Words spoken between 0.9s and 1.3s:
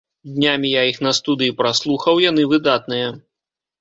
іх на